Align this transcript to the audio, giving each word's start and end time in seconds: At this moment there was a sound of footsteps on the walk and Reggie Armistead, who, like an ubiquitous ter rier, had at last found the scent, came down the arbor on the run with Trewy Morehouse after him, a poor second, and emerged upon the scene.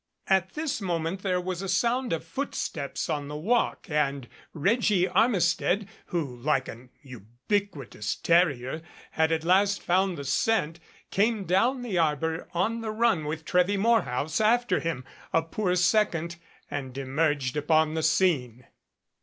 At 0.25 0.53
this 0.55 0.81
moment 0.81 1.21
there 1.21 1.39
was 1.39 1.61
a 1.61 1.69
sound 1.69 2.11
of 2.11 2.25
footsteps 2.25 3.07
on 3.07 3.27
the 3.27 3.35
walk 3.35 3.87
and 3.87 4.27
Reggie 4.51 5.07
Armistead, 5.07 5.87
who, 6.07 6.37
like 6.37 6.67
an 6.67 6.89
ubiquitous 7.03 8.15
ter 8.15 8.47
rier, 8.47 8.81
had 9.11 9.31
at 9.31 9.43
last 9.43 9.79
found 9.83 10.17
the 10.17 10.23
scent, 10.23 10.79
came 11.11 11.43
down 11.45 11.83
the 11.83 11.99
arbor 11.99 12.47
on 12.51 12.81
the 12.81 12.89
run 12.89 13.25
with 13.25 13.45
Trewy 13.45 13.77
Morehouse 13.77 14.41
after 14.41 14.79
him, 14.79 15.05
a 15.33 15.43
poor 15.43 15.75
second, 15.75 16.37
and 16.71 16.97
emerged 16.97 17.55
upon 17.55 17.93
the 17.93 18.01
scene. 18.01 18.65